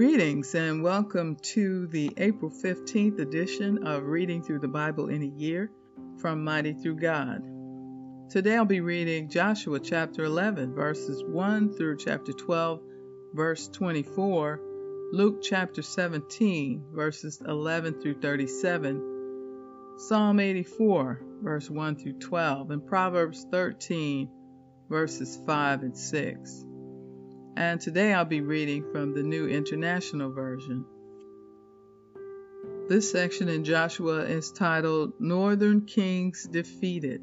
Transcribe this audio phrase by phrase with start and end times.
[0.00, 5.26] Greetings and welcome to the April 15th edition of Reading Through the Bible in a
[5.26, 5.70] Year
[6.16, 7.42] from Mighty Through God.
[8.30, 12.80] Today I'll be reading Joshua chapter 11, verses 1 through chapter 12,
[13.34, 14.60] verse 24,
[15.12, 23.46] Luke chapter 17, verses 11 through 37, Psalm 84, verse 1 through 12, and Proverbs
[23.50, 24.30] 13,
[24.88, 26.64] verses 5 and 6
[27.60, 30.82] and today I'll be reading from the New International Version.
[32.88, 37.20] This section in Joshua is titled Northern Kings Defeated.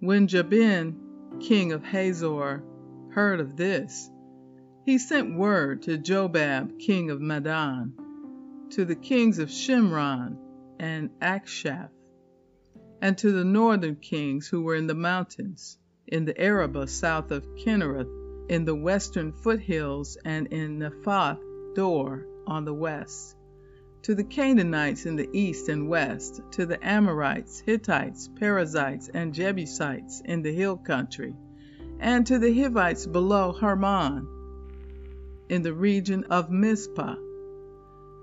[0.00, 0.96] When Jabin,
[1.38, 2.64] king of Hazor,
[3.10, 4.10] heard of this,
[4.84, 7.92] he sent word to Jobab, king of Madon,
[8.70, 10.38] to the kings of Shimron
[10.80, 11.90] and Akshaph,
[13.00, 17.46] and to the northern kings who were in the mountains, in the Arabah south of
[17.54, 21.40] Kinnereth in the western foothills and in Naphoth
[21.74, 23.36] Dor on the west,
[24.02, 30.22] to the Canaanites in the east and west, to the Amorites, Hittites, Perizzites, and Jebusites
[30.24, 31.34] in the hill country,
[31.98, 34.28] and to the Hivites below Hermon
[35.48, 37.16] in the region of Mizpah.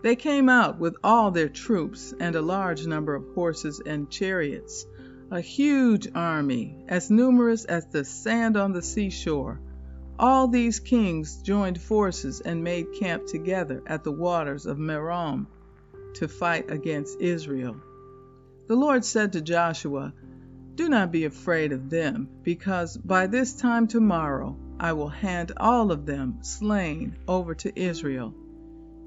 [0.04, 4.86] They came out with all their troops and a large number of horses and chariots,
[5.32, 9.60] a huge army, as numerous as the sand on the seashore
[10.20, 15.48] all these kings joined forces and made camp together at the waters of Merom
[16.14, 17.76] to fight against Israel.
[18.68, 20.14] The Lord said to Joshua,
[20.76, 25.92] Do not be afraid of them, because by this time tomorrow I will hand all
[25.92, 28.34] of them slain over to Israel.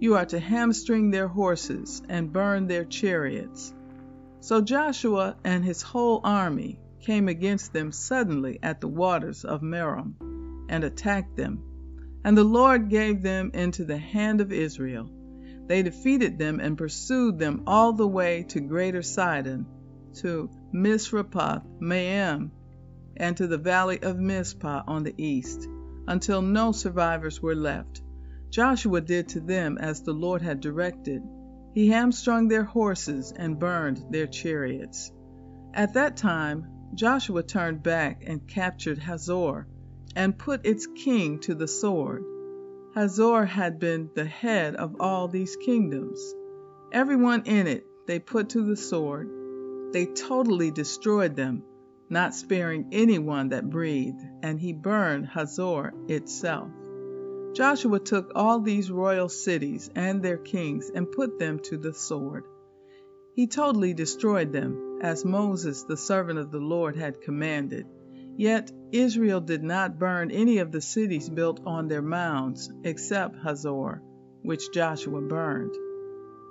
[0.01, 3.73] You are to hamstring their horses and burn their chariots.
[4.41, 10.15] So Joshua and his whole army came against them suddenly at the waters of Merom
[10.69, 11.63] and attacked them.
[12.25, 15.09] And the Lord gave them into the hand of Israel.
[15.67, 19.67] They defeated them and pursued them all the way to Greater Sidon,
[20.15, 22.53] to Misrephoth Maim,
[23.17, 25.69] and to the valley of Mizpah on the east,
[26.07, 28.03] until no survivors were left.
[28.51, 31.23] Joshua did to them as the Lord had directed.
[31.75, 35.13] He hamstrung their horses and burned their chariots.
[35.75, 39.67] At that time, Joshua turned back and captured Hazor,
[40.17, 42.25] and put its king to the sword.
[42.95, 46.35] Hazor had been the head of all these kingdoms.
[46.91, 49.29] Everyone in it they put to the sword.
[49.93, 51.63] They totally destroyed them,
[52.09, 56.71] not sparing anyone that breathed, and he burned Hazor itself.
[57.53, 62.45] Joshua took all these royal cities and their kings and put them to the sword.
[63.35, 67.87] He totally destroyed them, as Moses, the servant of the Lord, had commanded.
[68.39, 74.01] Yet Israel did not burn any of the cities built on their mounds, except Hazor,
[74.43, 75.75] which Joshua burned.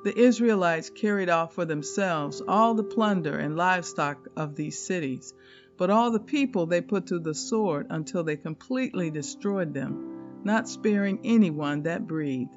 [0.04, 5.34] The Israelites carried off for themselves all the plunder and livestock of these cities,
[5.78, 10.70] but all the people they put to the sword until they completely destroyed them, not
[10.70, 12.56] sparing anyone that breathed.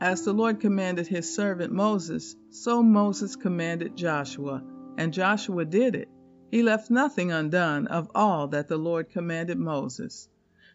[0.00, 4.62] As the Lord commanded his servant Moses, so Moses commanded Joshua,
[4.98, 6.08] and Joshua did it.
[6.54, 10.28] He left nothing undone of all that the Lord commanded Moses.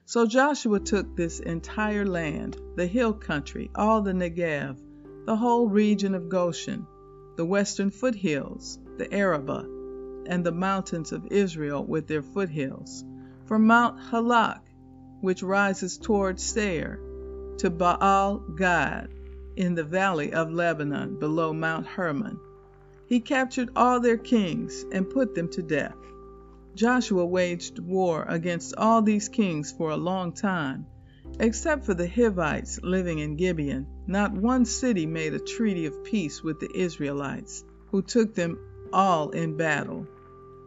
[0.03, 4.75] So Joshua took this entire land, the hill country, all the Negev,
[5.25, 6.85] the whole region of Goshen,
[7.37, 9.63] the western foothills, the Arabah,
[10.25, 13.05] and the mountains of Israel with their foothills,
[13.45, 14.59] from Mount Halak,
[15.21, 16.99] which rises toward Seir,
[17.59, 19.13] to Baal Gad,
[19.55, 22.37] in the valley of Lebanon below Mount Hermon,
[23.09, 25.97] he captured all their kings and put them to death.
[26.75, 30.85] Joshua waged war against all these kings for a long time.
[31.39, 36.43] Except for the Hivites living in Gibeon, not one city made a treaty of peace
[36.43, 38.59] with the Israelites, who took them
[38.93, 40.05] all in battle.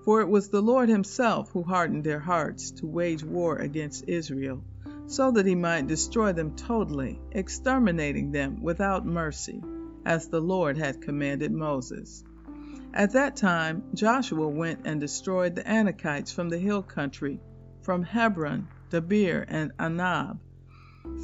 [0.04, 4.64] For it was the Lord Himself who hardened their hearts to wage war against Israel,
[5.06, 9.62] so that He might destroy them totally, exterminating them without mercy,
[10.04, 12.24] as the Lord had commanded Moses.
[12.94, 17.40] At that time Joshua went and destroyed the Anakites from the hill country,
[17.80, 20.38] from Hebron, Debir, and Anab,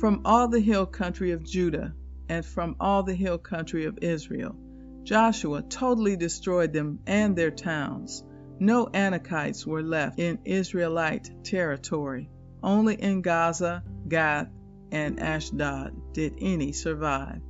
[0.01, 1.95] from all the hill country of Judah,
[2.29, 4.57] and from all the hill country of Israel.
[5.03, 8.25] Joshua totally destroyed them and their towns.
[8.59, 12.31] No Anakites were left in Israelite territory.
[12.63, 14.51] Only in Gaza, Gath,
[14.91, 17.41] and Ashdod did any survive.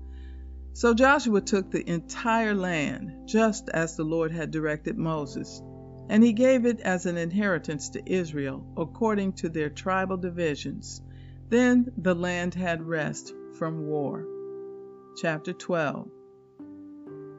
[0.79, 5.61] So Joshua took the entire land, just as the Lord had directed Moses,
[6.09, 11.03] and he gave it as an inheritance to Israel, according to their tribal divisions.
[11.49, 14.25] Then the land had rest from war.
[15.17, 16.09] Chapter 12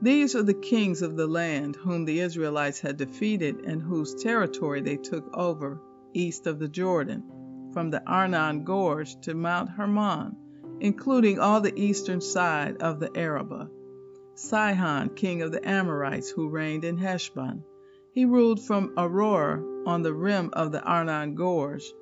[0.01, 4.81] These are the kings of the land whom the Israelites had defeated and whose territory
[4.81, 5.79] they took over
[6.13, 7.23] east of the Jordan,
[7.71, 10.35] from the Arnon Gorge to Mount Hermon,
[10.81, 13.69] including all the eastern side of the Arabah.
[14.35, 17.63] Sihon, king of the Amorites, who reigned in Heshbon.
[18.13, 21.93] He ruled from Aroer on the rim of the Arnon Gorge,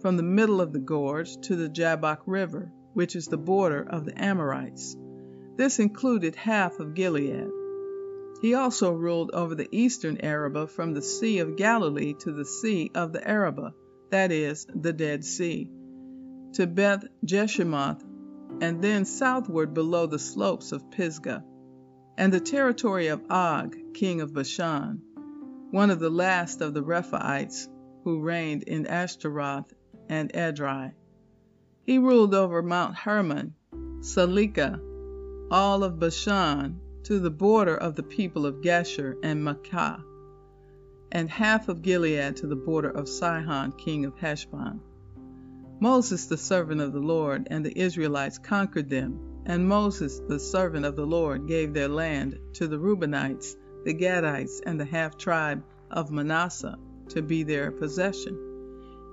[0.00, 4.04] from the middle of the gorge to the Jabbok River, which is the border of
[4.04, 4.96] the Amorites.
[5.56, 7.48] This included half of Gilead.
[8.40, 12.90] He also ruled over the eastern Arabah from the Sea of Galilee to the Sea
[12.94, 13.72] of the Arabah,
[14.10, 15.68] that is, the Dead Sea,
[16.54, 18.02] to Beth Jeshimoth,
[18.60, 21.44] and then southward below the slopes of Pisgah,
[22.16, 25.02] and the territory of Og, king of Bashan,
[25.70, 27.68] one of the last of the Rephaites
[28.04, 29.72] who reigned in Ashtaroth
[30.08, 30.92] and Edrei.
[31.84, 33.54] He ruled over Mount Hermon,
[34.00, 34.80] Salekah,
[35.50, 40.02] all of Bashan, to the border of the people of Geshur and Maacah,
[41.12, 44.80] and half of Gilead to the border of Sihon, king of Heshbon.
[45.80, 50.84] Moses, the servant of the Lord, and the Israelites conquered them, and Moses, the servant
[50.84, 53.54] of the Lord, gave their land to the Reubenites,
[53.84, 56.76] the Gadites, and the half tribe of Manasseh
[57.10, 58.36] to be their possession.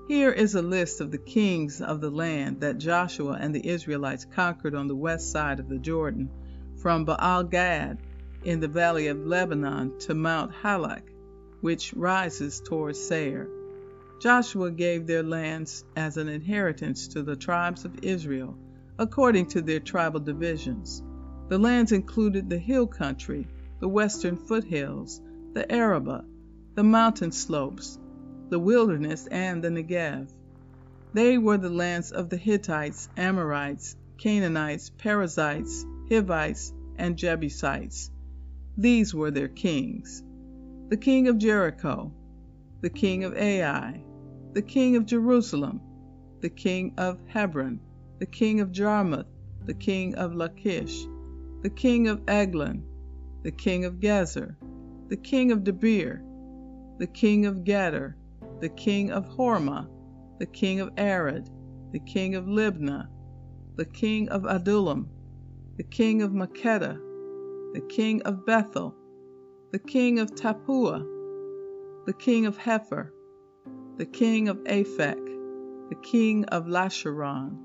[0.08, 4.26] Here is a list of the kings of the land that Joshua and the Israelites
[4.26, 6.30] conquered on the west side of the Jordan,
[6.78, 8.00] from Baal Gad
[8.44, 11.04] in the valley of Lebanon to Mount Halak,
[11.62, 13.50] which rises toward Seir.
[14.20, 18.58] Joshua gave their lands as an inheritance to the tribes of Israel,
[18.98, 21.04] according to their tribal divisions.
[21.50, 23.48] The lands included the hill country,
[23.80, 25.22] the western foothills,
[25.54, 26.24] the Arabah,
[26.76, 28.00] the mountain slopes,
[28.50, 30.32] the wilderness, and the Negev.
[31.14, 38.12] They were the lands of the Hittites, Amorites, Canaanites, Perizzites, Hivites, and Jebusites.
[38.78, 40.24] These were their kings.
[40.90, 42.14] The king of Jericho,
[42.86, 44.00] the king of Ai,
[44.54, 45.82] the king of Jerusalem,
[46.42, 47.80] the king of Hebron,
[48.20, 49.26] the king of Jarmuth,
[49.66, 51.08] the king of Lachish,
[51.64, 52.84] the king of Eglon,
[53.42, 54.56] the king of Gezer,
[55.08, 56.22] the king of Debir,
[57.00, 58.14] the king of Geder,
[58.60, 59.90] the king of Hormah,
[60.38, 61.50] the king of Arad,
[61.92, 63.08] the king of Libnah,
[63.78, 65.10] the king of Adullam,
[65.78, 67.00] the king of Makkedah,
[67.74, 68.94] the king of Bethel,
[69.72, 71.15] the king of Tappuah,
[72.06, 73.10] the king of Hepher,
[73.98, 75.26] the king of Aphek,
[75.90, 77.58] the king of Lasharon,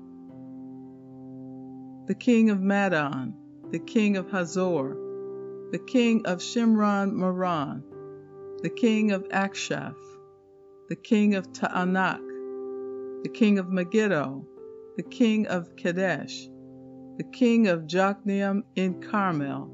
[2.07, 3.33] the king of Madon,
[3.69, 4.97] the king of Hazor,
[5.71, 7.83] the king of Shimron Meron,
[8.63, 9.95] the king of Akshaph,
[10.89, 12.19] the king of Taanach,
[13.23, 14.43] the king of Megiddo,
[14.97, 16.47] the king of Kadesh,
[17.17, 19.69] the king of Jokneam in Carmel,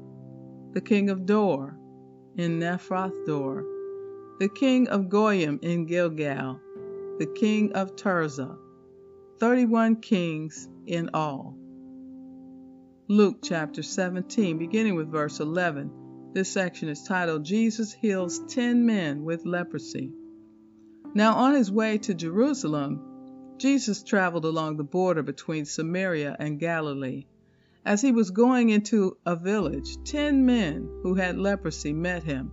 [0.74, 1.78] the king of Dor
[2.36, 3.77] in Nephrath Dor,
[4.38, 6.60] the king of Goyim in Gilgal,
[7.18, 8.56] the king of Tirzah,
[9.40, 11.56] thirty-one kings in all.
[13.08, 16.30] Luke chapter 17, beginning with verse 11.
[16.34, 20.12] This section is titled Jesus Heals Ten Men with Leprosy.
[21.14, 27.26] Now, on his way to Jerusalem, Jesus traveled along the border between Samaria and Galilee.
[27.84, 32.52] As he was going into a village, ten men who had leprosy met him.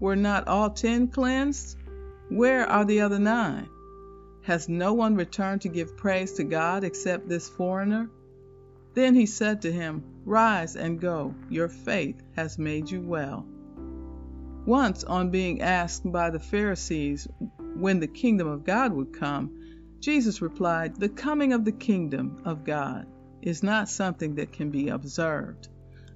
[0.00, 1.76] Were not all ten cleansed?
[2.28, 3.68] Where are the other nine?
[4.42, 8.10] Has no one returned to give praise to God except this foreigner?
[8.94, 13.46] Then he said to him, Rise and go, your faith has made you well.
[14.66, 17.26] Once, on being asked by the Pharisees
[17.74, 19.50] when the kingdom of God would come,
[20.00, 23.06] Jesus replied, The coming of the kingdom of God
[23.40, 25.68] is not something that can be observed,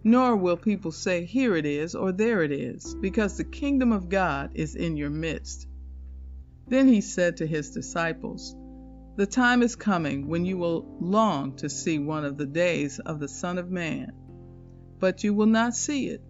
[0.07, 4.09] nor will people say, Here it is or there it is, because the kingdom of
[4.09, 5.67] God is in your midst.
[6.69, 8.55] Then he said to his disciples,
[9.17, 13.21] The time is coming when you will long to see one of the days of
[13.21, 14.13] the Son of Man,
[15.01, 16.23] but you will not see it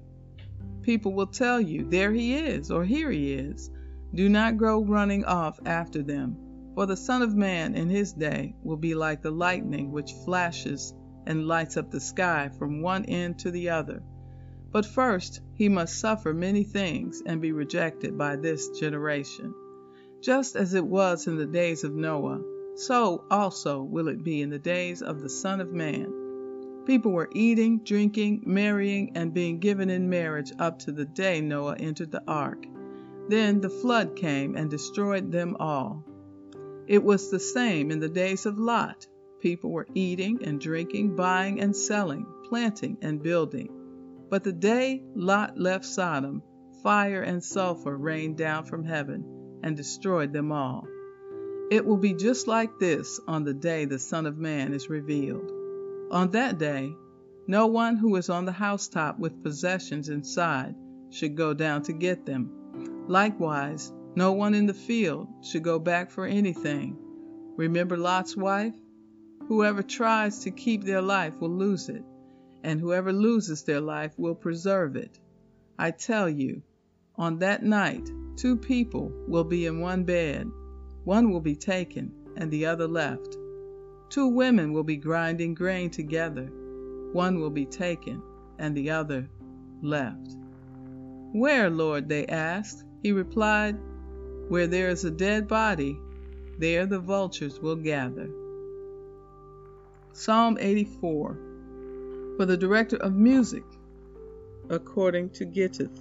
[0.87, 3.73] People will tell you, There he is, or Here he is.
[4.15, 6.37] Do not go running off after them,
[6.77, 10.95] for the Son of Man in his day will be like the lightning which flashes
[11.27, 14.03] and lights up the sky from one end to the other.
[14.73, 19.55] But first he must suffer many things and be rejected by this generation.
[20.21, 22.43] Just as it was in the days of Noah,
[22.75, 26.13] so also will it be in the days of the Son of Man.
[26.85, 31.77] People were eating, drinking, marrying, and being given in marriage up to the day Noah
[31.77, 32.67] entered the ark.
[33.29, 36.05] Then the flood came and destroyed them all.
[36.87, 39.09] It was the same in the days of Lot.
[39.41, 43.69] People were eating and drinking, buying and selling, planting and building.
[44.29, 46.43] But the day Lot left Sodom,
[46.83, 50.87] fire and sulfur rained down from heaven and destroyed them all.
[51.71, 55.51] It will be just like this on the day the Son of Man is revealed.
[56.11, 56.95] On that day,
[57.49, 60.75] no one who is on the housetop with possessions inside
[61.11, 63.05] should go down to get them.
[63.09, 66.97] Likewise, no one in the field should go back for anything.
[67.57, 68.75] Remember Lot's wife?
[69.49, 72.03] Whoever tries to keep their life will lose it,
[72.65, 75.21] and whoever loses their life will preserve it.
[75.79, 76.63] I tell you,
[77.15, 80.51] on that night, two people will be in one bed.
[81.05, 83.37] One will be taken, and the other left.
[84.09, 86.51] Two women will be grinding grain together.
[87.13, 88.21] One will be taken,
[88.59, 89.29] and the other
[89.81, 90.37] left.
[91.33, 92.09] Where, Lord?
[92.09, 92.85] they asked.
[93.01, 93.79] He replied,
[94.49, 95.97] Where there is a dead body,
[96.59, 98.29] there the vultures will gather.
[100.19, 101.37] Psalm 84
[102.39, 103.65] For the director of music,
[104.71, 106.01] according to Gittith,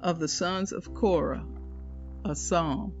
[0.00, 1.44] of the sons of Korah,
[2.24, 2.94] a psalm.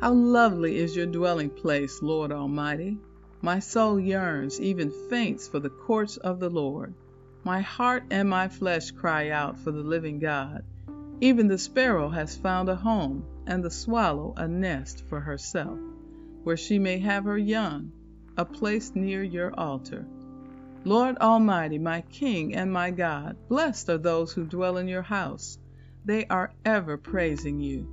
[0.00, 2.98] How lovely is your dwelling place, Lord Almighty!
[3.42, 6.94] My soul yearns, even faints, for the courts of the Lord.
[7.42, 10.62] My heart and my flesh cry out for the living God.
[11.20, 15.80] Even the sparrow has found a home, and the swallow a nest for herself,
[16.44, 17.90] where she may have her young,
[18.40, 20.06] a place near your altar.
[20.86, 25.58] Lord Almighty, my King and my God, blessed are those who dwell in your house.
[26.06, 27.86] They are ever praising you.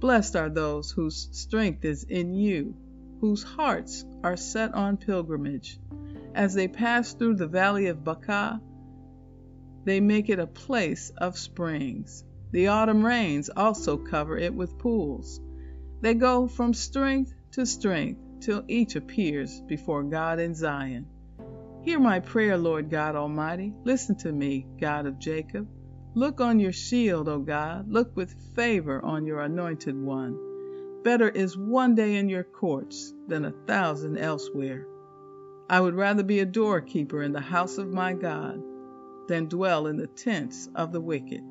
[0.00, 2.74] Blessed are those whose strength is in you,
[3.20, 5.78] whose hearts are set on pilgrimage.
[6.34, 8.60] As they pass through the valley of Baka,
[9.84, 12.24] they make it a place of springs.
[12.50, 15.40] The autumn rains also cover it with pools.
[16.00, 21.06] They go from strength to strength till each appears before God in Zion.
[21.82, 23.72] Hear my prayer, Lord God Almighty.
[23.84, 25.68] Listen to me, God of Jacob.
[26.14, 27.88] Look on your shield, O God.
[27.88, 31.02] Look with favor on your anointed one.
[31.04, 34.86] Better is one day in your courts than a thousand elsewhere.
[35.68, 38.62] I would rather be a doorkeeper in the house of my God
[39.28, 41.42] than dwell in the tents of the wicked.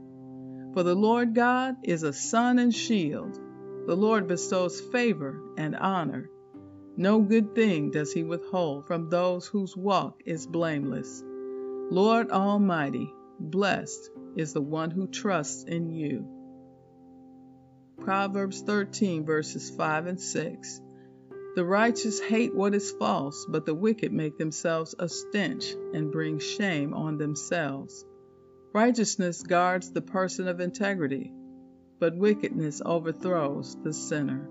[0.73, 3.39] For the Lord God is a sun and shield.
[3.87, 6.29] The Lord bestows favor and honor.
[6.97, 11.21] No good thing does he withhold from those whose walk is blameless.
[11.91, 16.25] Lord Almighty, blessed is the one who trusts in you.
[17.99, 20.81] Proverbs 13, verses 5 and 6.
[21.55, 26.39] The righteous hate what is false, but the wicked make themselves a stench and bring
[26.39, 28.05] shame on themselves.
[28.73, 31.33] Righteousness guards the person of integrity,
[31.99, 34.49] but wickedness overthrows the sinner.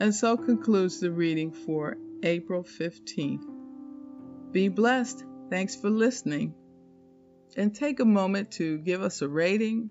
[0.00, 3.44] And so concludes the reading for April 15th.
[4.50, 5.24] Be blessed.
[5.50, 6.54] Thanks for listening.
[7.56, 9.90] And take a moment to give us a rating,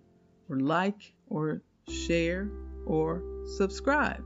[0.50, 2.50] or like, or share,
[2.86, 3.22] or
[3.58, 4.24] subscribe.